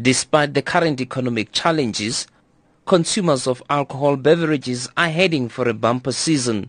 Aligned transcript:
Despite 0.00 0.52
the 0.52 0.60
current 0.60 1.00
economic 1.00 1.52
challenges, 1.52 2.26
consumers 2.84 3.46
of 3.46 3.62
alcohol 3.70 4.16
beverages 4.16 4.88
are 4.94 5.08
heading 5.08 5.48
for 5.48 5.66
a 5.68 5.74
bumper 5.74 6.12
season. 6.12 6.68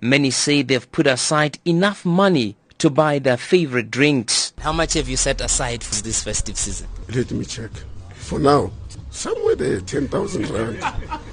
Many 0.00 0.30
say 0.30 0.62
they've 0.62 0.90
put 0.92 1.08
aside 1.08 1.58
enough 1.64 2.04
money 2.04 2.56
to 2.78 2.90
buy 2.90 3.18
their 3.18 3.36
favorite 3.36 3.90
drinks. 3.90 4.52
How 4.60 4.72
much 4.72 4.94
have 4.94 5.08
you 5.08 5.16
set 5.16 5.40
aside 5.40 5.82
for 5.82 6.00
this 6.02 6.22
festive 6.22 6.56
season? 6.56 6.86
Let 7.12 7.32
me 7.32 7.44
check. 7.44 7.70
For 8.14 8.38
now, 8.38 8.70
somewhere 9.10 9.56
there, 9.56 9.80
10,000 9.80 10.48
rand. 10.50 10.80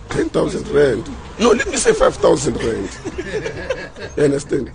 10,000 0.10 0.68
rand. 0.70 1.10
No, 1.40 1.52
let 1.52 1.68
me 1.68 1.78
say 1.78 1.94
5,000 1.94 2.56
rand. 2.58 2.98
You 4.18 4.24
understand? 4.24 4.72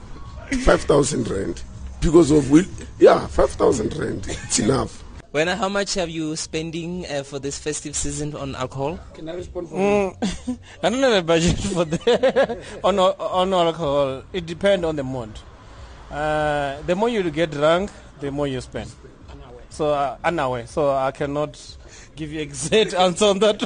5,000 0.62 1.28
rand. 1.28 1.62
Because 2.00 2.30
of, 2.30 2.50
will, 2.50 2.64
yeah, 3.00 3.26
5,000 3.26 3.96
rand. 3.96 4.26
It's 4.28 4.60
enough. 4.60 5.02
When, 5.36 5.48
how 5.48 5.68
much 5.68 5.92
have 6.00 6.08
you 6.08 6.34
spending 6.34 7.04
uh, 7.04 7.22
for 7.22 7.38
this 7.38 7.58
festive 7.58 7.94
season 7.94 8.34
on 8.34 8.56
alcohol? 8.56 8.98
Can 9.12 9.28
I 9.28 9.34
respond 9.34 9.68
for 9.68 9.76
mm, 9.76 10.58
I 10.82 10.88
don't 10.88 11.02
have 11.02 11.12
a 11.12 11.20
budget 11.20 11.58
for 11.60 11.84
that 11.84 12.58
on, 12.82 12.98
on 12.98 13.52
alcohol. 13.52 14.22
It 14.32 14.46
depends 14.46 14.86
on 14.86 14.96
the 14.96 15.04
month. 15.04 15.42
Uh, 16.10 16.80
the 16.86 16.96
more 16.96 17.10
you 17.10 17.20
get 17.28 17.50
drunk, 17.50 17.90
the 18.18 18.30
more 18.30 18.46
you 18.46 18.62
spend. 18.62 18.90
So 19.70 19.92
uh, 19.92 20.16
anyway, 20.24 20.66
so 20.66 20.90
I 20.90 21.10
cannot 21.10 21.58
give 22.16 22.32
you 22.32 22.40
exact 22.40 22.94
answer 23.04 23.26
on 23.26 23.38
that. 23.40 23.62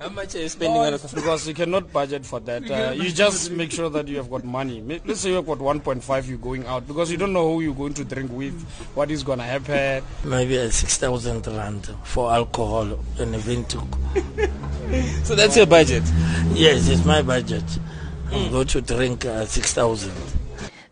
How 0.00 0.08
much 0.10 0.34
are 0.34 0.38
you 0.38 0.48
spending 0.48 0.80
on 0.80 0.94
it? 0.94 1.04
Because 1.14 1.46
you 1.48 1.54
cannot 1.54 1.92
budget 1.92 2.24
for 2.24 2.40
that. 2.40 2.70
Uh, 2.70 2.92
you 2.92 3.10
just 3.10 3.50
make 3.50 3.72
sure 3.72 3.90
that 3.90 4.08
you 4.08 4.16
have 4.16 4.30
got 4.30 4.44
money. 4.44 4.80
Let's 5.04 5.20
say 5.20 5.30
you 5.30 5.36
have 5.36 5.46
got 5.46 5.58
1.5, 5.58 6.28
you're 6.28 6.38
going 6.38 6.66
out 6.66 6.86
because 6.86 7.10
you 7.10 7.16
don't 7.18 7.32
know 7.32 7.52
who 7.52 7.60
you're 7.62 7.74
going 7.74 7.94
to 7.94 8.04
drink 8.04 8.30
with, 8.32 8.60
what 8.94 9.10
is 9.10 9.22
going 9.22 9.38
to 9.38 9.44
happen. 9.44 10.04
Maybe 10.24 10.56
a 10.56 10.70
6,000 10.70 11.46
rand 11.48 11.94
for 12.04 12.32
alcohol 12.32 12.98
and 13.18 13.34
a 13.34 13.38
vintuk. 13.38 13.86
so 15.24 15.34
that's 15.34 15.56
your 15.56 15.66
budget? 15.66 16.04
Yes, 16.52 16.88
it's 16.88 17.04
my 17.04 17.22
budget. 17.22 17.64
I'm 18.30 18.44
mm. 18.44 18.50
going 18.52 18.66
to 18.68 18.80
drink 18.80 19.24
uh, 19.24 19.44
6,000. 19.44 20.12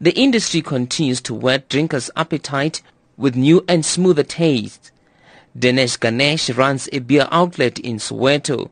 The 0.00 0.12
industry 0.12 0.62
continues 0.62 1.20
to 1.22 1.34
whet 1.34 1.68
drinkers' 1.68 2.10
appetite 2.16 2.82
with 3.18 3.36
new 3.36 3.62
and 3.68 3.84
smoother 3.84 4.22
taste. 4.22 4.90
Dinesh 5.58 5.98
Ganesh 5.98 6.50
runs 6.50 6.88
a 6.92 7.00
beer 7.00 7.26
outlet 7.30 7.78
in 7.80 7.96
Soweto. 7.96 8.70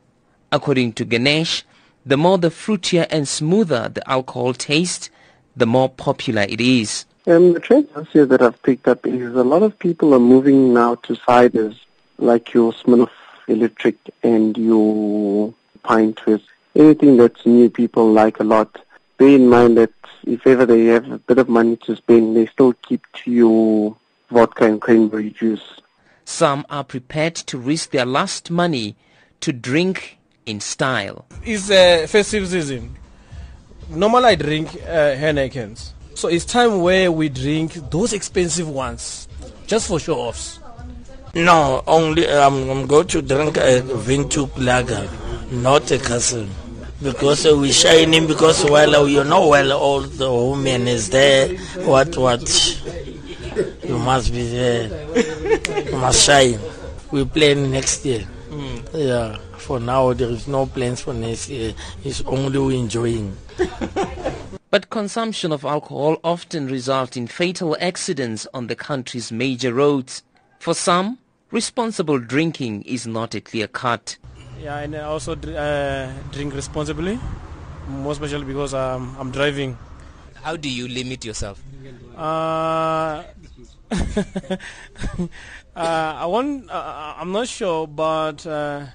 According 0.52 0.92
to 0.94 1.04
Ganesh, 1.04 1.64
the 2.06 2.16
more 2.16 2.38
the 2.38 2.48
fruitier 2.50 3.06
and 3.10 3.26
smoother 3.26 3.90
the 3.92 4.08
alcohol 4.08 4.54
taste, 4.54 5.10
the 5.56 5.66
more 5.66 5.88
popular 5.88 6.42
it 6.42 6.60
is. 6.60 7.04
Um, 7.26 7.54
the 7.54 7.60
trend 7.60 7.88
this 7.96 8.06
year 8.14 8.24
that 8.26 8.40
I've 8.40 8.62
picked 8.62 8.86
up 8.86 9.04
is 9.04 9.34
a 9.34 9.42
lot 9.42 9.64
of 9.64 9.76
people 9.80 10.14
are 10.14 10.20
moving 10.20 10.72
now 10.72 10.94
to 10.94 11.14
ciders 11.14 11.76
like 12.18 12.54
your 12.54 12.72
Smirnoff 12.72 13.10
Electric 13.48 13.96
and 14.22 14.56
your 14.56 15.52
Pine 15.82 16.14
Twist. 16.14 16.44
Anything 16.76 17.16
that's 17.16 17.44
new 17.44 17.68
people 17.68 18.12
like 18.12 18.38
a 18.38 18.44
lot. 18.44 18.78
Bear 19.18 19.30
in 19.30 19.48
mind 19.48 19.76
that 19.78 19.92
if 20.24 20.46
ever 20.46 20.66
they 20.66 20.84
have 20.84 21.10
a 21.10 21.18
bit 21.18 21.38
of 21.38 21.48
money 21.48 21.76
to 21.78 21.96
spend, 21.96 22.36
they 22.36 22.46
still 22.46 22.74
keep 22.74 23.04
to 23.24 23.30
your 23.32 23.96
vodka 24.30 24.64
and 24.64 24.80
cranberry 24.80 25.30
juice. 25.30 25.80
Some 26.24 26.66
are 26.70 26.84
prepared 26.84 27.34
to 27.36 27.58
risk 27.58 27.90
their 27.90 28.04
last 28.06 28.50
money 28.50 28.96
to 29.40 29.52
drink 29.52 30.18
in 30.44 30.60
style. 30.60 31.24
It's 31.44 31.70
a 31.70 32.06
festive 32.06 32.48
season. 32.48 32.96
Normally 33.88 34.24
I 34.24 34.34
drink 34.34 34.74
uh, 34.74 35.14
Heinekens. 35.14 35.92
So 36.14 36.28
it's 36.28 36.44
time 36.44 36.80
where 36.80 37.12
we 37.12 37.28
drink 37.28 37.74
those 37.90 38.12
expensive 38.12 38.68
ones 38.68 39.28
just 39.66 39.88
for 39.88 40.00
show 40.00 40.18
offs. 40.18 40.58
No, 41.34 41.82
only 41.86 42.26
um, 42.28 42.70
I'm 42.70 42.86
going 42.86 43.06
to 43.08 43.20
drink 43.20 43.58
a 43.58 43.82
Windhoek 43.82 44.56
lager, 44.56 45.08
not 45.50 45.90
a 45.90 45.98
castle. 45.98 46.46
Because 47.02 47.44
uh, 47.44 47.54
we 47.54 47.72
shining 47.72 48.26
because 48.26 48.64
well 48.64 49.06
you 49.06 49.22
know 49.22 49.48
well 49.48 49.72
all 49.74 50.00
the 50.00 50.32
women 50.32 50.88
is 50.88 51.10
there 51.10 51.54
what 51.84 52.16
what 52.16 52.40
you 53.84 53.98
must 53.98 54.32
be 54.32 54.48
there. 54.48 54.88
You 55.90 55.96
must 55.98 56.24
shine. 56.24 56.58
We 57.10 57.24
plan 57.24 57.70
next 57.70 58.04
year. 58.04 58.26
Mm. 58.50 58.88
Yeah. 58.94 59.38
For 59.58 59.80
now, 59.80 60.12
there 60.12 60.30
is 60.30 60.46
no 60.46 60.66
plans 60.66 61.00
for 61.00 61.14
next 61.14 61.48
year. 61.48 61.74
It's 62.04 62.22
only 62.22 62.78
enjoying. 62.78 63.36
But 64.68 64.90
consumption 64.90 65.52
of 65.52 65.64
alcohol 65.64 66.18
often 66.24 66.66
results 66.66 67.16
in 67.16 67.28
fatal 67.28 67.76
accidents 67.80 68.46
on 68.52 68.66
the 68.66 68.74
country's 68.74 69.30
major 69.32 69.72
roads. 69.72 70.22
For 70.58 70.74
some, 70.74 71.18
responsible 71.50 72.18
drinking 72.18 72.82
is 72.82 73.06
not 73.06 73.34
a 73.34 73.40
clear 73.40 73.68
cut. 73.68 74.18
Yeah, 74.60 74.78
and 74.78 74.96
I 74.96 75.02
also 75.02 75.32
uh, 75.34 76.12
drink 76.32 76.52
responsibly, 76.54 77.18
more 77.88 78.12
especially 78.12 78.44
because 78.44 78.74
um, 78.74 79.16
I'm 79.18 79.30
driving. 79.30 79.78
How 80.42 80.56
do 80.56 80.68
you 80.68 80.88
limit 80.88 81.24
yourself? 81.24 81.62
Uh, 82.16 82.20
uh, 82.20 83.24
I 85.76 86.26
want. 86.26 86.70
Uh, 86.70 87.14
I'm 87.18 87.32
not 87.32 87.48
sure, 87.48 87.86
but 87.86 88.46
uh, 88.46 88.86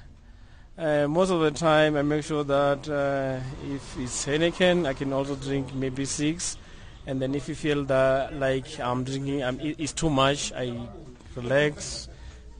uh, 0.77 1.07
most 1.07 1.29
of 1.29 1.41
the 1.41 1.51
time 1.51 1.95
I 1.95 2.01
make 2.01 2.23
sure 2.23 2.43
that 2.43 2.89
uh, 2.89 3.39
if 3.73 3.99
it's 3.99 4.25
Heineken, 4.25 4.87
I 4.87 4.93
can 4.93 5.13
also 5.13 5.35
drink 5.35 5.73
maybe 5.73 6.05
six, 6.05 6.57
and 7.05 7.21
then 7.21 7.35
if 7.35 7.47
you 7.49 7.55
feel 7.55 7.83
that 7.85 8.33
like 8.33 8.79
I'm 8.79 9.03
drinking, 9.03 9.43
I'm, 9.43 9.59
it's 9.61 9.93
too 9.93 10.09
much, 10.09 10.51
I 10.53 10.87
relax 11.35 12.07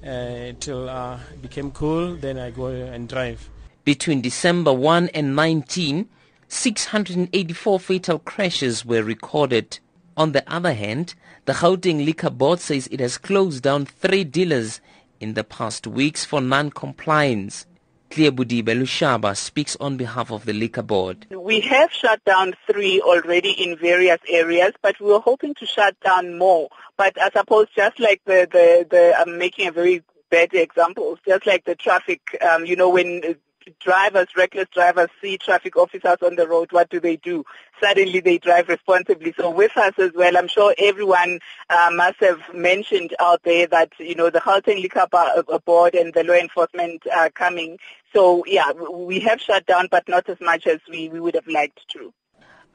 until 0.01 0.89
uh, 0.89 1.19
it 1.33 1.41
became 1.41 1.72
cool. 1.72 2.16
Then 2.16 2.38
I 2.38 2.51
go 2.51 2.68
and 2.68 3.07
drive. 3.07 3.50
Between 3.83 4.22
December 4.22 4.73
1 4.73 5.09
and 5.09 5.35
19, 5.35 6.07
684 6.47 7.79
fatal 7.79 8.19
crashes 8.19 8.85
were 8.85 9.01
recorded. 9.01 9.79
On 10.17 10.33
the 10.33 10.44
other 10.51 10.73
hand, 10.73 11.16
the 11.45 11.53
Gauteng 11.53 12.05
Liquor 12.05 12.29
Board 12.29 12.59
says 12.59 12.88
it 12.91 12.99
has 12.99 13.17
closed 13.17 13.63
down 13.63 13.85
three 13.85 14.23
dealers 14.23 14.81
in 15.19 15.35
the 15.35 15.44
past 15.44 15.88
weeks 15.88 16.25
for 16.25 16.41
non-compliance. 16.41 17.66
Clear 18.09 18.31
Budibe 18.31 18.77
Lushaba 18.77 19.38
speaks 19.38 19.77
on 19.79 19.95
behalf 19.95 20.31
of 20.31 20.44
the 20.45 20.51
Liquor 20.51 20.81
Board. 20.81 21.27
We 21.31 21.61
have 21.61 21.94
shut 21.94 22.21
down 22.25 22.53
three 22.69 23.00
already 23.00 23.51
in 23.51 23.77
various 23.77 24.19
areas, 24.27 24.73
but 24.81 25.00
we 25.00 25.07
were 25.07 25.21
hoping 25.21 25.55
to 25.55 25.66
shut 25.66 25.97
down 26.01 26.38
more. 26.38 26.67
But 26.97 27.19
I 27.19 27.29
suppose 27.29 27.67
just 27.73 28.00
like 28.00 28.21
the, 28.25 28.50
the, 28.51 28.85
the 28.89 29.16
I'm 29.17 29.38
making 29.38 29.67
a 29.69 29.71
very 29.71 30.03
bad 30.29 30.53
example, 30.53 31.17
just 31.25 31.45
like 31.45 31.63
the 31.63 31.75
traffic, 31.75 32.19
um, 32.41 32.66
you 32.66 32.75
know, 32.75 32.89
when 32.89 33.38
drivers, 33.79 34.27
reckless 34.35 34.67
drivers 34.73 35.09
see 35.22 35.38
traffic 35.38 35.75
officers 35.77 36.17
on 36.22 36.35
the 36.35 36.47
road, 36.47 36.72
what 36.72 36.89
do 36.89 36.99
they 36.99 37.17
do? 37.17 37.44
Suddenly 37.81 38.19
they 38.19 38.38
drive 38.38 38.67
responsibly. 38.69 39.33
So 39.38 39.49
with 39.49 39.75
us 39.77 39.94
as 39.97 40.11
well, 40.13 40.38
I'm 40.38 40.47
sure 40.47 40.73
everyone 40.77 41.39
uh, 41.69 41.89
must 41.94 42.19
have 42.19 42.39
mentioned 42.53 43.16
out 43.19 43.44
there 43.44 43.67
that, 43.67 43.91
you 44.00 44.16
know, 44.16 44.29
the 44.29 44.39
Gauteng 44.39 44.81
Liquor 44.81 45.07
uh, 45.11 45.59
Board 45.59 45.95
and 45.95 46.13
the 46.13 46.23
law 46.23 46.33
enforcement 46.33 47.03
are 47.16 47.29
coming. 47.29 47.77
So 48.13 48.44
yeah, 48.45 48.71
we 48.71 49.19
have 49.21 49.41
shut 49.41 49.66
down, 49.66 49.88
but 49.89 50.07
not 50.07 50.27
as 50.29 50.39
much 50.41 50.67
as 50.67 50.79
we, 50.89 51.09
we 51.09 51.19
would 51.19 51.35
have 51.35 51.47
liked 51.47 51.88
to. 51.89 52.13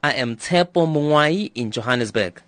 I 0.03 0.13
am 0.13 0.35
Tshepo 0.35 0.87
Mongoai 0.87 1.51
in 1.55 1.71
Johannesburg. 1.71 2.41